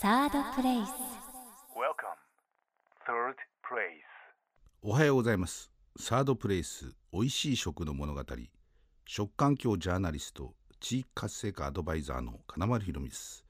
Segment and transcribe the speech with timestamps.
[0.00, 0.88] サードプレイス
[1.76, 2.16] Welcome.
[3.06, 4.00] Third place.
[4.80, 5.70] おはようございます。
[5.98, 8.24] サードプレイス美味しい食の物語。
[9.04, 13.44] 食環境ジャーナリスト地域活性化アドバイザーの金丸ひろみです。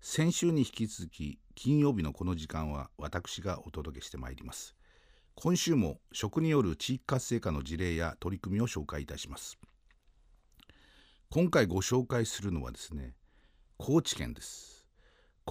[0.00, 4.76] 先週に引き続き金曜日のこの時間は私がお届けしてまいります。
[5.34, 9.58] 今週も食による地域活性化の事例や取り組みを紹介いたします。
[11.30, 13.16] 今回ご紹介するのはですね
[13.76, 14.69] 高知県です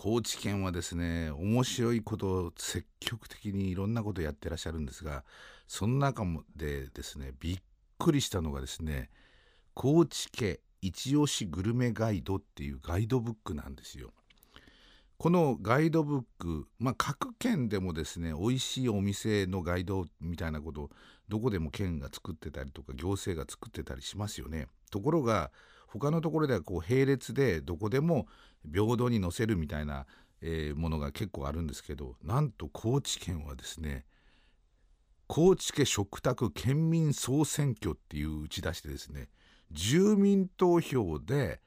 [0.02, 5.26] 高知県はですね面白いことを積極的にいろんなことをやってらっしゃるんですが
[5.68, 6.24] その中
[6.56, 7.58] でですねびっ
[7.98, 9.10] くりしたのがですね
[9.74, 14.12] 高知家一押しグルメガイドっていうガイドブックなんですよ。
[15.18, 20.90] このガイドブック、まあ、各県でもですね美味しいお店のガイドみたいなことを
[21.28, 24.68] どこでも県が作ってたりとか行政が作ってたりしますよね。
[24.92, 25.52] ところが
[25.92, 28.28] 他のところではこう並列でどこでも
[28.72, 30.06] 平等に載せるみたいな、
[30.42, 34.06] えーものが結構あるんですけどなんと高知県はですね
[35.28, 39.30] 高知家食卓県民総選挙っていう打ち出してですね
[39.72, 41.62] 住民投票で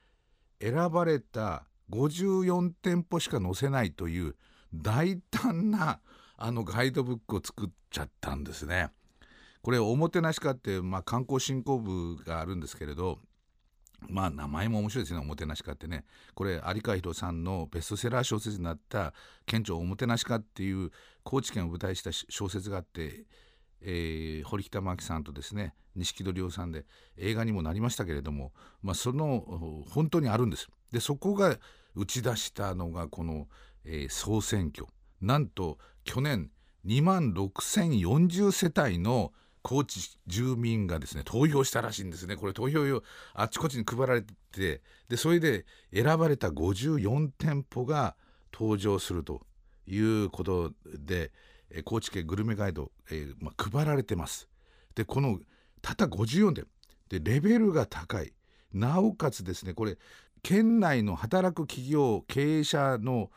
[0.60, 4.34] 選ばれた54店舗しか載せないという
[4.74, 6.00] 大胆な
[6.36, 8.90] あのガイドブックを作っちゃったんですね。
[9.62, 13.20] これおもてなし課って、まあ、観光振興部があるんですけれど
[14.08, 15.20] まあ名前も面白いですね。
[15.20, 16.04] おもてなし課ってね。
[16.34, 19.14] これ有川博さんのベストセラー小説になった
[19.46, 20.90] 「県庁おもてなし課」っていう
[21.22, 23.26] 高知県を舞台した小説があって、
[23.80, 26.86] えー堀北真希さんとですね錦戸亮さんで
[27.16, 30.68] 映画にもなりましたけれども、まあ、その本当にあるんです。
[30.90, 31.58] でそこが
[31.94, 33.48] 打ち出したのがこの、
[33.84, 34.86] えー総選挙。
[35.20, 36.50] なんと去年
[36.84, 39.32] 2万6040世帯の
[39.62, 43.02] 高知住民がですね投票したらしいんですねこれ投票用
[43.34, 48.16] あちこちに配られてでそれで選ばれた54店舗が
[48.52, 49.42] 登場すると
[49.86, 51.32] いうことで、
[51.84, 54.48] 高知県グルメガイド、えーまあ、配られてます。
[54.94, 55.40] でこの
[55.80, 56.64] たった54で
[57.08, 58.32] でレベルが高い
[58.72, 59.96] なおかつですねこれ
[60.42, 63.30] 県内の働く企業経営者の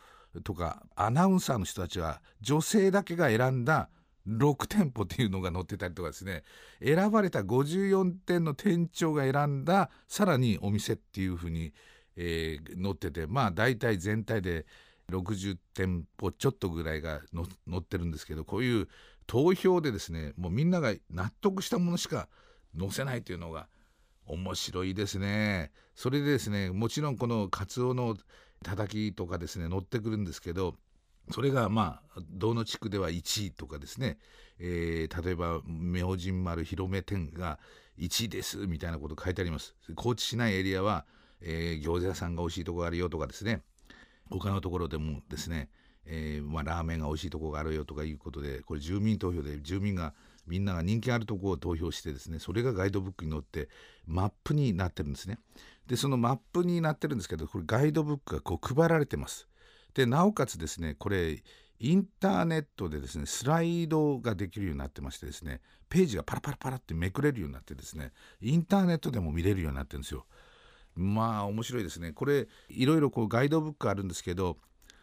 [0.43, 3.89] とかアナウンサーの人たちは女性だけが選んだ
[4.27, 6.43] 6店舗っていうのが載ってたりとかですね
[6.83, 11.73] 選ばれた54店の店長が選んださらにお店っていうふうに、
[12.15, 14.65] えー載っててまあ大体全体で
[15.11, 18.87] 60店舗ちょっとぐらいが載ってるんですけどこういう
[19.27, 22.27] 投票でですねもうみんなが納得したものしか
[22.77, 23.67] 載せないというのが
[24.25, 25.71] 面白いですね。
[25.93, 28.17] それでですねもちろんこのカツオの
[28.63, 30.75] たたきとかですね載ってくるんですけど
[31.31, 34.17] それがまあ道の地区では1位とかですね、
[34.59, 37.59] えー例えば明神丸広め店が
[37.99, 41.05] 1位ですみたいなこと書いてあります高知市内エリアは、
[41.41, 43.61] えー餃子屋さんが美味しいとこがあるよとかですね
[44.29, 45.69] 他のところでもですね、
[46.05, 50.13] えーまあ、ラーメンが美味しいとこがあるよとかいうことでこれ住民投票で住民が
[50.47, 53.69] みんなが人気あるとこを投票してですねそれがガイドブックに載って
[54.05, 55.39] マップになってるんですね。
[55.87, 59.47] でそのマップになってるんですけどこれガイドブックがこう配られてます。
[59.95, 61.41] でなおかつですねこれ
[61.79, 68.11] インターネットでですねスライドができるようになってましてですねページがパラパラパラってめくれるようになってですね
[68.41, 70.25] インターネットでも見れるようになってるんですよ。
[70.95, 72.13] まあ面白いですね。
[72.13, 74.57] これいろいろこうガイドブックあるんですけど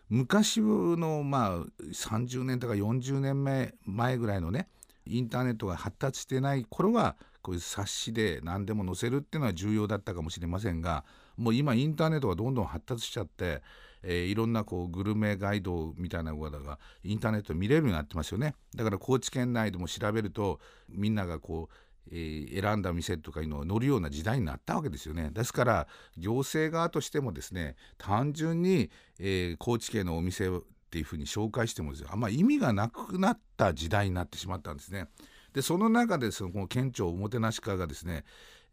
[0.08, 1.58] 昔のまあ
[1.92, 4.69] 30年とか40年目前ぐらいのね
[5.06, 11.04] インターネットが発達してない頃はこういう冊子で何でも載せるっていうのは重要だったかもしれませんが
[11.36, 13.62] もう今インターネットがどんどん発達しちゃって、
[14.02, 21.74] えーいろんなこうグルメガイドみたいなことがインターネットで見れるようになってますよねだから高知県内でも調べるとみんながこう
[22.10, 25.30] えー選んだ店とかいうのを載るような時代になったわけですよね。
[25.32, 25.86] ですから
[26.18, 28.90] 行政側としてもですね単純に、
[29.20, 30.50] えー高知県のお店っ
[30.90, 35.06] ていうふうに紹介してもですねあんま意味がなくなった時代になってしまったんですね。
[35.52, 38.24] でその中でそのこの県庁おもてなし課がですね、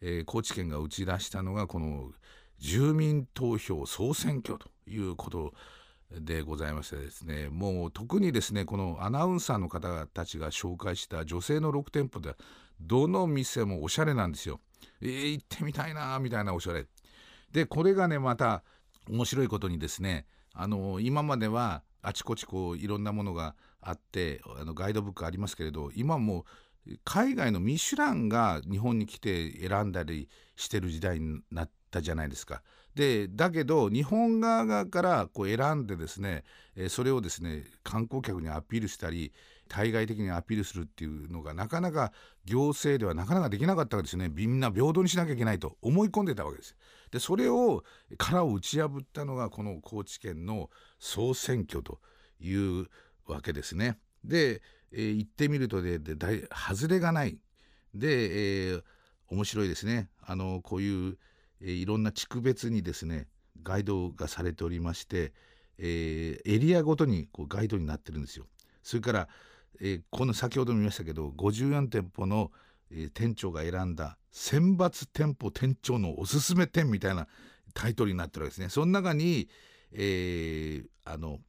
[0.01, 2.11] えー高知県が打ち出したのがこの
[2.57, 5.53] 住民投票総選挙ということ
[6.11, 12.35] でございましてですねもう特にですねこのアナウンサーの方たちが紹介した女性の6店舗で
[12.81, 14.59] どの店もおしゃれなんですよ。
[15.01, 16.87] えー行ってみたいなみたいなおしゃれ。
[17.51, 18.63] でこれがねまた
[19.09, 26.45] 面白いことにですねあの今まではあちこちこういろんなものがあってあのガイドブックありますけれど今も
[26.87, 32.61] う海外のミシュランが日本に来て選んだりしてる時代になったじゃないですか。
[32.95, 36.43] でだけど日本側からこう選んでですね、
[36.89, 39.31] それをですね観光客にアピールしたり
[39.69, 42.11] 対外的にアピールするっていうのがなかなか
[42.45, 46.75] 行政ではなかなかできなかったわけですよねみんな平等にしなきゃいけないと思い込んでたわけです。
[47.11, 47.83] でそれを
[48.17, 50.69] 殻を打ち破ったのがこの高知県の
[50.99, 51.99] 総選挙と
[52.39, 52.87] いう
[53.27, 53.97] わけですね。
[54.23, 57.37] で、えー、言ってみるとでで大外れがない
[57.93, 58.83] で、えー、
[59.29, 61.17] 面白いですねあのこういう、
[61.61, 63.27] えー、いろんな地区別にですね
[63.63, 65.33] ガイドがされておりまして、
[65.77, 68.45] えー、エリアごとにこうガイドになってるんですよ。
[68.83, 69.27] それから、
[69.81, 72.51] えー、この先ほども言いましたけど54店舗の、
[72.91, 77.27] えー、店長が選んだ選抜店舗店長のおすすめ店みたいな
[77.73, 78.69] タイトルになってるわけですね。
[78.69, 79.49] その中に、
[79.91, 81.39] えー、あの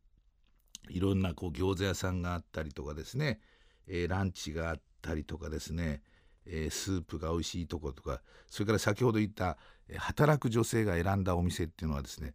[0.89, 3.41] いろんなこう餃子屋さんがあったりとかですね、
[3.87, 6.03] えー、ランチがあったりとかですね、
[6.47, 9.56] えー、スープが美味しいとことかそれから先ほど言った
[9.99, 12.35] 働く女性が選んだお店っていうのはですね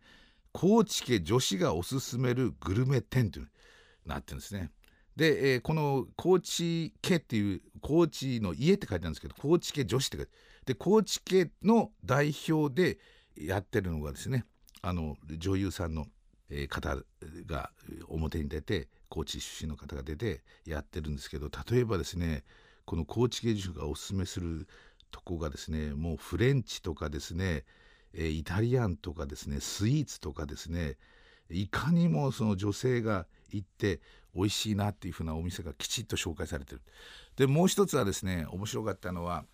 [0.52, 3.50] 高知家女子がおすすめるグルメ店という
[4.06, 4.70] なってるんですね。
[5.16, 10.32] で、えー、この高知家っていう高知の家って書いてあるんですけど高知家女子って書いて
[10.66, 12.98] で高知家の代表で
[13.38, 14.46] やってるのがですね
[14.82, 16.08] あの女優さんの
[16.70, 16.98] 方
[17.46, 17.72] が
[18.08, 22.44] 表に出て高知出身の方が出てやってるんですけど例えばですね
[22.86, 24.68] この高知芸術がおすすめする
[25.12, 27.64] とこがですねもうフレンチとかですね
[28.14, 30.98] イタリアンとかですねスイーツとかですね
[31.50, 34.00] いかにもその女性が行って
[34.34, 36.82] 美味しいなっていうふうなお店がきちっと紹介されてる。
[37.38, 39.46] でもう一つはですね面白かったのは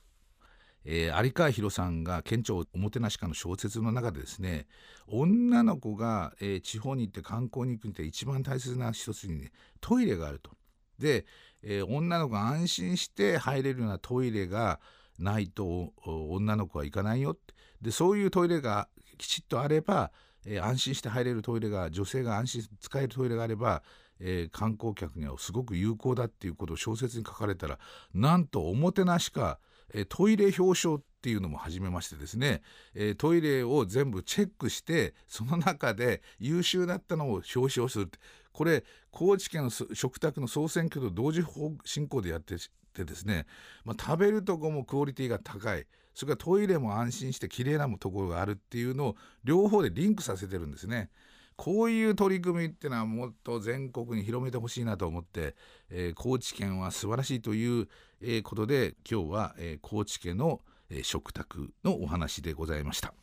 [0.83, 4.65] えー、有川博さんが県庁おもてなし家の小説の中でですね
[5.07, 10.51] 女の子が、えー、地方に行って観光に行くにって一番大切な一つに、ね、トイレがあると。
[10.97, 11.25] で、
[11.63, 14.79] えー、女の子が安心して入れるようなトイレが
[15.19, 17.37] ないと女の子は行かないよ
[17.81, 18.87] でそういうトイレが
[19.17, 20.11] きちっとあれば、
[20.45, 23.83] え安心して入れるトイレが女性が安心使えるトイレがあれば
[24.23, 27.79] えー、観光客にはすごく有効だっていうことを小説に書かれたら
[28.13, 29.57] なんとおもてなしか
[29.93, 32.61] えトイレ表彰っていうのも始めましてですね、
[32.95, 38.19] えトイレを全部チェックしてその中で優秀だったのを表彰するって。
[38.53, 41.41] これ高知県の食卓の総選挙と同時
[41.85, 42.55] 進行でやって
[42.91, 43.45] てですね、
[43.85, 45.85] まあ、食べるとこもクオリティが高い。
[46.13, 51.09] それからトイレも安心して綺麗なところがあるっていうのを両方でリンクさせてるんですね。
[51.55, 55.55] こういう取り組みっていうのはもっと全国に広めてほしいなと思って、
[55.89, 57.87] えー、高知県は素晴らしいという、
[58.21, 63.13] えー、ことで今日は、えー、高知県の、えー、食卓のお話でございました。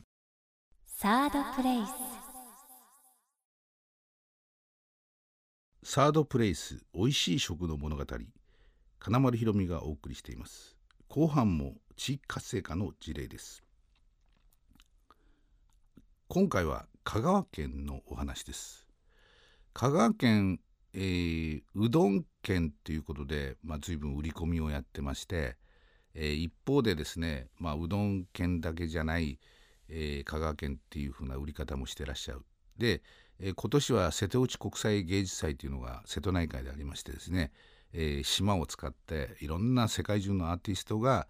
[0.87, 1.91] サードプレイス。
[5.83, 8.05] サードプレイス美味しい食の物語
[9.01, 10.77] 金丸ひろみがお送りしています。
[11.09, 13.63] 後半も地域活性化の事例です。
[16.27, 18.89] 今回は香川県のお話です。
[19.73, 20.61] 香川県、
[20.95, 25.57] えー、うどん県ということで、まあ、随分売り込みをやってまして、
[26.15, 29.39] えー、一方でですね、まあ、うどん県だけじゃない、
[29.89, 32.41] えー、香川県っていう風な売り方もしてらっしゃる
[32.77, 33.03] で、
[33.39, 37.53] えー、今年は瀬戸内国際芸術祭というのが瀬戸内海でありましてですね、
[37.93, 41.27] えー、島を使っていろんな世界中のアーティストが、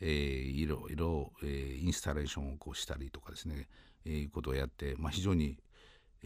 [0.00, 3.68] えー、いろいろ、えー、インスタレーションをこうしたりとかですね
[4.06, 5.58] えいうことをやって、まあ、非常に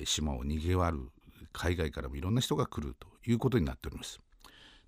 [0.04, 1.08] 島をにぎわる
[1.52, 4.20] 海外からもいろんな人が来るということになっております。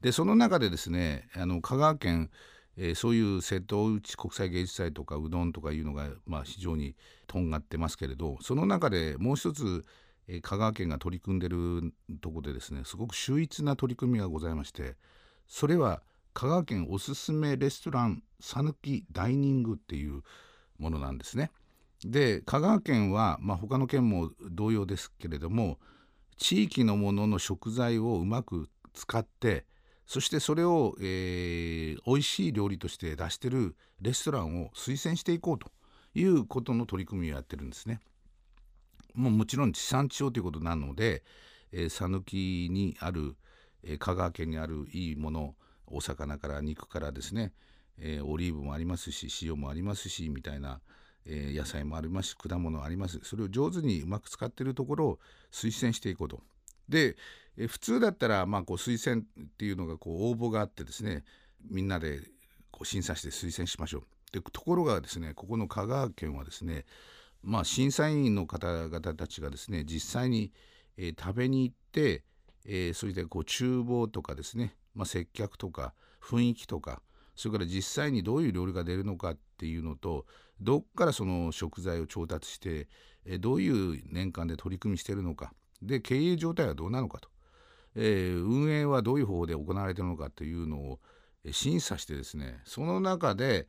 [0.01, 2.31] でその中でですねあの香川県、
[2.77, 6.97] えー、そういう瀬戸内国際芸術祭とかうどんとかいうのが、まあ、非常に
[7.27, 9.85] とんがってますけれどその中でもう一つ、
[10.29, 14.97] えー、香川県が取り組んでるとこでですねすごく秀逸な取り組みがございまして
[15.49, 16.03] それは
[16.35, 20.23] 香川県おすすめレストラン讃岐ダイニングっていう
[20.79, 21.51] ものなんですね。
[22.05, 25.79] で香川県は、まあ、他の県も同様ですけれども
[26.37, 29.65] 地域のものの食材をうまく使って
[30.07, 35.71] そしてそれを、えー、美味しい料理として出してるレストランを推薦していこうと
[36.15, 38.01] いうことの取り組みをやってるんですね。
[39.15, 41.23] ももちろん地産地消ということなので
[41.89, 43.37] 讃岐、えー、にある、
[43.83, 45.55] えー、香川県にあるいいもの
[45.87, 47.53] お魚から肉からですね、
[47.99, 50.81] えー、オリーブもありますし塩もありますしみたいな
[51.27, 55.19] え、野菜もありますし果物ありますそれを上手にうまく使っているところを
[55.53, 56.41] 推薦していこうと。
[56.89, 57.17] で、
[57.57, 61.25] え、普通だったら、まあ、こう推薦っていうのがこう応募があってですね
[61.71, 62.21] みんなで
[62.71, 64.03] こう審査して推薦しましょう。
[64.33, 66.87] でところがですねここの香川県はですね
[67.43, 70.53] まあ審査員の方々たちがですね実際に、
[70.97, 72.25] えー、食べに行って、
[72.65, 77.03] えー、それでこう厨房とかですね、まあ、接客とか雰囲気とか
[77.35, 80.27] それから実際にどういう料理が出るのかっていうのと
[80.61, 82.89] どっからその食材を調達して
[83.25, 87.29] えどういう年間で取り組みしてるのかで経営状態はどうなのかと、
[87.97, 91.01] え、運営はどういう方法で行われてるのかというのを
[91.51, 93.67] 審査してですねその中で、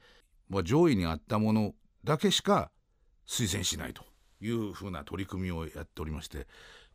[0.49, 2.71] まあ、上位にあったものだけしか
[3.27, 4.03] 推薦しないと
[4.41, 6.47] いうふうな取り組みをやっておりまして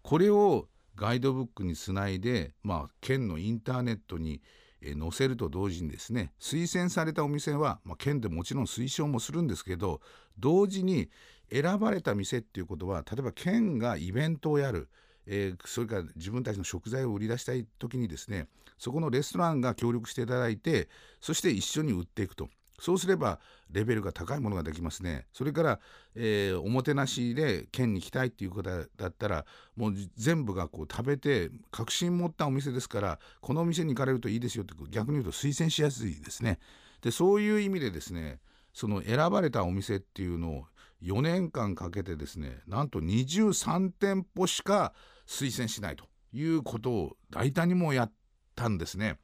[0.03, 4.43] これをガイドブックにつないで、まあ、県のインターネットに
[4.81, 10.01] 載せると同時にですね推薦されたお店は、まあ、県でもちろん推奨もするんですけど
[10.39, 11.09] 同時に
[11.51, 14.89] 選ばれた店っていうことは例えば県がイベントをやる、
[15.27, 20.89] えー、それから自分たちの食材を売り出したい時にですねそこのレストランが協力していただいて
[21.21, 22.49] そして一緒に売っていくと。
[22.81, 25.27] そうすればレベルが高いものができますね。
[25.33, 25.81] それから、
[26.15, 29.45] えー、おもてなしで県に来たいっていうことだったら
[29.77, 36.59] もう全部がこう食べて確信持ったお店ですからこのお店に行かれるといいですよって逆に言うと推薦しやすいですね。
[37.03, 38.41] でそういう意味でですね
[38.73, 40.65] その選ばれたお店っていうのを
[41.03, 44.93] 4年間かけてですねなんと23店舗しか
[45.27, 48.13] 推薦しないということを大胆にもやっ
[48.55, 49.19] たんですね。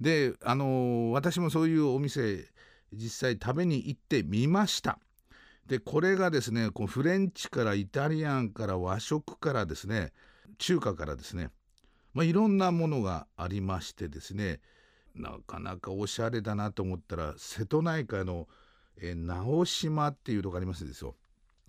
[0.00, 2.44] であのー、私もそういうお店
[2.92, 4.98] 実際食べに行ってみました
[5.66, 10.12] でこれがですねこうフレンチからイタリアンから和食からですね
[10.56, 11.50] 中華からですね、
[12.14, 14.60] まあ、いろんなものがありましてですね
[15.14, 18.46] なかなかおしゃれだなと思ったら瀬戸内海の、
[19.00, 21.14] え直島っていうとこありますですよ。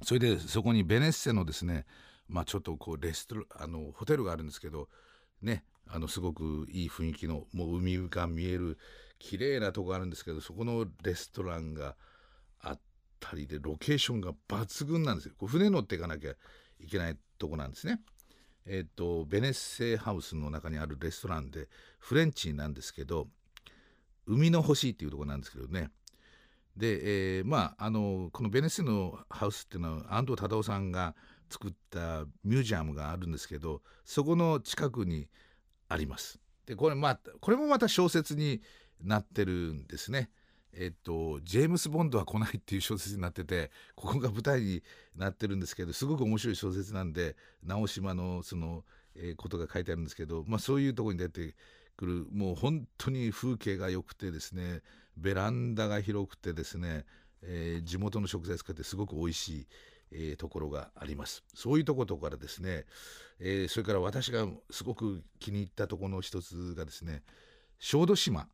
[0.03, 1.85] それでそこにベネッセのですね
[2.27, 4.87] まあちょっとこうレストあのホテルがあるんですけど
[5.41, 8.77] ねあのすごくいい雰囲気のもう海が見える
[9.19, 11.95] 綺麗なとこあるんですけどそこのレストランが
[12.61, 12.79] あっ
[13.19, 15.33] たりでロケーションが抜群なんですよ。
[15.37, 16.31] こう船乗っていかなきゃ
[16.79, 18.01] いけないとこなんですね。
[18.65, 21.67] えっ、ー、とベネッセハウスの中にあるレストランで
[21.99, 23.27] フレンチなんですけど
[24.25, 25.89] 海の星っていうとこなんですけどね
[26.77, 31.15] で、えー、まああのこのベネッセのハウスっていうのは安藤忠雄さんが
[31.49, 35.27] 作ったミュージアムがあるんですけどそこの近くに
[35.87, 36.39] あります。
[36.65, 38.61] でこれまあこれもまた小説に
[39.01, 40.29] なってるんですね。
[40.73, 44.83] えっと、ジェームス・ボンドは来ないっていう小説になっててここが舞台に
[45.15, 48.83] なってるんですけどすごく面白い小説なんで直島のその、
[49.15, 51.55] えー、ことが書いてあるんですけど、まあ、そういうとこに出て
[51.97, 54.81] くるもう本当に風景が良くてですね
[55.17, 57.05] ベランダが広くてですね、
[57.41, 59.67] えー、地元の食材使ってすごく美味しい、
[60.11, 62.85] えー、ところがありますそういうところからですね、
[63.39, 67.23] えそれから私がすごく気に入ったところの一つがですね
[67.79, 68.47] 小豆島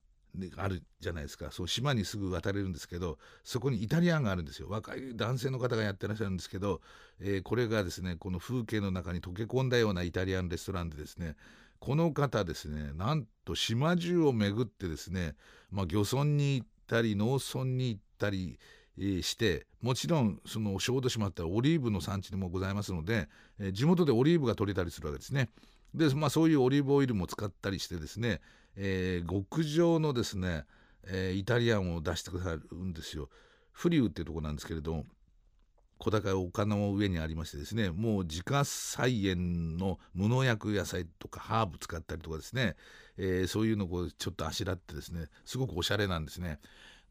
[0.57, 6.81] あるじゃないですかそう島にすぐ渡れるんですけどそこにイタリアンがあるんですよ若い男性の方がやってらっしゃるんですけど、
[7.19, 11.35] えー、これがですねこの風景の中に溶け込んだようなイタリアンレストランでですね
[11.79, 15.35] この方ですねなんと島中を巡ってですね、
[15.71, 18.59] まあ、漁村に行ったり農村に行ったり
[18.97, 23.27] してもちろんその小豆島ってオリーブの産地でもございますので、
[23.59, 25.49] えー、地元でオリーブが取れたりするわけですね。
[25.93, 28.41] で、まあ、そういうオリーブオイルも使ったりしてですね
[28.75, 30.65] えー、極上のですね、
[31.08, 33.29] えー、イタリアンを出してくださるんですよ。
[33.72, 35.05] フリューっていうとこなんですけれども
[35.98, 42.75] 小高い丘の上にありましてですねもう自家菜園の無農薬野菜とかハーブ使ったりとかですね、
[43.17, 46.60] えー、そういうのをちょっとあしらってですねすごくおしゃれなんですね。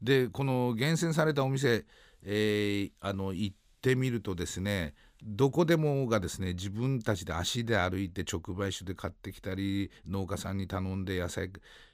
[0.01, 1.85] でこの厳選されたお店、
[2.23, 4.93] えー、あの行ってみるとですね
[5.27, 11.49] どこでもがですね自分たちで足で歩いて直売所で買ってきたり農家さんに頼んで野菜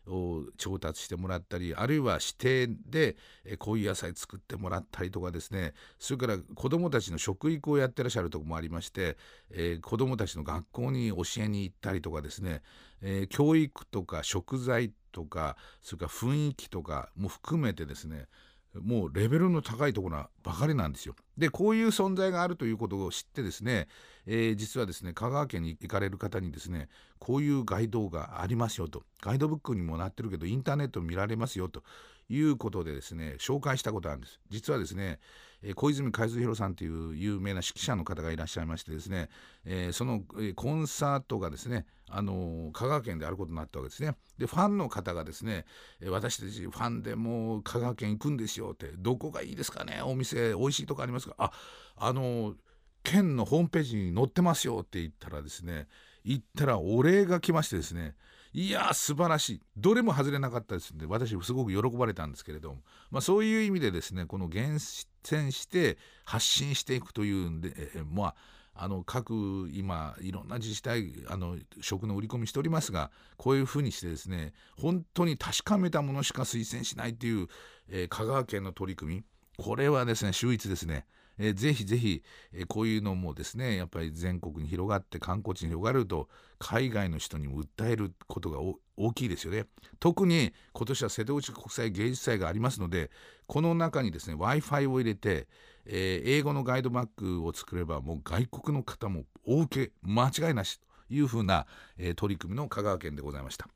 [0.06, 3.16] を調達してもらったりあるいは指定で
[3.58, 9.16] こういう野菜作ってもらったりとかですねそれから子どもたちの食育をやってらっしゃるとこもありまして、
[9.52, 12.62] えー、子どもたちの学校に教えに行ったりとかですね、
[13.02, 18.26] えー、教育とか食材とかそれから雰囲気とかも含めてですね
[18.74, 21.16] もうレベルの高いところばかりなんですよ。
[21.42, 23.88] でこういう存在があるということを知ってですね、
[24.28, 31.82] えー、実はですね香川県に行かれる方にですねこういうガイドがありますよとガイドブックにもなってるけどインターネット見られますよと
[32.30, 34.40] いうことでですね紹介したことあるんです。
[34.52, 35.18] 実はですね
[35.64, 39.30] え小泉海津弘さんという有名な指揮者の方がいらっしゃいましてですね、
[39.66, 44.16] えー、その、えコンサートがですね、あの香川県であることになったわけですね。
[44.38, 45.66] でファンの方がですね、
[46.02, 51.52] え私たちファンでもう香川県行くんですよってどこがいいですかねお店美味しいとこありますかあ
[51.98, 52.56] あの
[53.04, 55.88] 県のホームページに載ってますよって言ったらですね
[56.24, 58.16] 行ったらお礼が来ましてですね
[58.54, 64.78] いや素晴らしいどれも外れなかったですんで私すごく喜ばれたんですけれども、まあ、そういう意味でですねこの厳
[65.24, 68.36] 選して発信していくというんで、えまあ
[68.74, 77.48] あの各今いろんな自治体あの食の売り込みしておりますがこういうふうにしてですね本当に確かめたものしか推薦しないっていう、
[77.90, 79.24] えー、香川県の取り組み
[79.58, 81.06] これはですね秀逸ですね。
[81.42, 86.30] えー、ぜひぜひ、えー、こういうのもですねやっぱり全国に広がって観光地に広がると
[86.60, 88.60] 海外の人にも訴えることが
[88.96, 89.66] 大きいですよね
[90.00, 93.10] 特に今年は瀬戸内国際芸術祭がありますので
[93.48, 95.48] この中にですね w i f i を入れて、
[95.86, 101.66] えー、英語のガイドバッグを作ればもう外国の方も大受け間違いなしというふうな、
[101.98, 103.68] え取り組みの香川県でございました。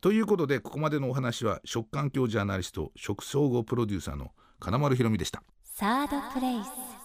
[0.00, 5.42] ということでここまでのお話は食環境ジャーナリスト食総合プロデューサーの金丸ひろみでした。
[5.80, 6.99] サードプレイス。